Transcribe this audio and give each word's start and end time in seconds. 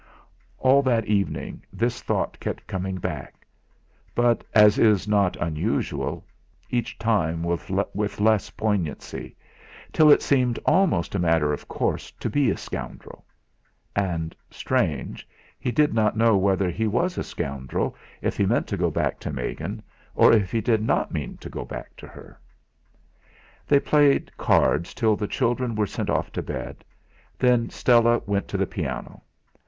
All 0.57 0.81
that 0.81 1.05
evening 1.05 1.63
this 1.71 2.01
thought 2.01 2.39
kept 2.39 2.65
coming 2.65 2.95
back; 2.97 3.45
but, 4.15 4.43
as 4.55 4.79
is 4.79 5.07
not 5.07 5.35
unusual, 5.35 6.25
each 6.71 6.97
time 6.97 7.43
with 7.43 8.19
less 8.19 8.49
poignancy, 8.49 9.35
till 9.93 10.09
it 10.09 10.23
seemed 10.23 10.57
almost 10.65 11.13
a 11.13 11.19
matter 11.19 11.53
of 11.53 11.67
course 11.67 12.09
to 12.13 12.31
be 12.31 12.49
a 12.49 12.57
scoundrel. 12.57 13.23
And 13.95 14.35
strange! 14.49 15.29
he 15.59 15.71
did 15.71 15.93
not 15.93 16.17
know 16.17 16.35
whether 16.35 16.71
he 16.71 16.87
was 16.87 17.19
a 17.19 17.23
scoundrel 17.23 17.95
if 18.23 18.37
he 18.37 18.47
meant 18.47 18.65
to 18.69 18.77
go 18.77 18.89
back 18.89 19.19
to 19.19 19.31
Megan, 19.31 19.83
or 20.15 20.33
if 20.33 20.51
he 20.51 20.61
did 20.61 20.81
not 20.81 21.11
mean 21.13 21.37
to 21.37 21.47
go 21.47 21.63
back 21.63 21.95
to 21.97 22.07
her. 22.07 22.39
They 23.67 23.79
played 23.79 24.35
cards 24.35 24.95
till 24.95 25.15
the 25.15 25.27
children 25.27 25.75
were 25.75 25.85
sent 25.85 26.09
off 26.09 26.31
to 26.31 26.41
bed; 26.41 26.83
then 27.37 27.69
Stella 27.69 28.19
went 28.25 28.47
to 28.47 28.57
the 28.57 28.65
piano. 28.65 29.21